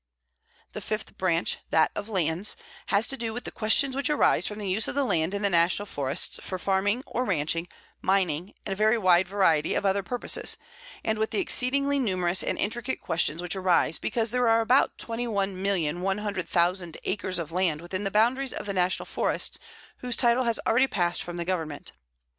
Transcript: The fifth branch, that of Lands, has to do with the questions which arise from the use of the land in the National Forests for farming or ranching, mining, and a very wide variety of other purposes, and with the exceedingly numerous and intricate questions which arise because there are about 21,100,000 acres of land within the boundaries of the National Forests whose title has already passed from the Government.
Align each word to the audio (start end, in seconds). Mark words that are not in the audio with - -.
The 0.73 0.81
fifth 0.81 1.15
branch, 1.19 1.57
that 1.69 1.91
of 1.93 2.09
Lands, 2.09 2.55
has 2.87 3.07
to 3.09 3.17
do 3.17 3.33
with 3.33 3.43
the 3.43 3.51
questions 3.51 3.95
which 3.95 4.09
arise 4.09 4.47
from 4.47 4.57
the 4.57 4.67
use 4.67 4.87
of 4.87 4.95
the 4.95 5.03
land 5.03 5.35
in 5.35 5.43
the 5.43 5.47
National 5.51 5.85
Forests 5.85 6.39
for 6.41 6.57
farming 6.57 7.03
or 7.05 7.23
ranching, 7.23 7.67
mining, 8.01 8.55
and 8.65 8.73
a 8.73 8.75
very 8.75 8.97
wide 8.97 9.27
variety 9.27 9.75
of 9.75 9.85
other 9.85 10.01
purposes, 10.01 10.57
and 11.03 11.19
with 11.19 11.29
the 11.29 11.37
exceedingly 11.37 11.99
numerous 11.99 12.41
and 12.41 12.57
intricate 12.57 12.99
questions 12.99 13.43
which 13.43 13.55
arise 13.55 13.99
because 13.99 14.31
there 14.31 14.47
are 14.47 14.61
about 14.61 14.97
21,100,000 14.97 16.97
acres 17.03 17.37
of 17.37 17.51
land 17.51 17.79
within 17.79 18.03
the 18.03 18.09
boundaries 18.09 18.53
of 18.53 18.65
the 18.65 18.73
National 18.73 19.05
Forests 19.05 19.59
whose 19.97 20.15
title 20.17 20.45
has 20.45 20.59
already 20.65 20.87
passed 20.87 21.21
from 21.21 21.37
the 21.37 21.45
Government. 21.45 21.91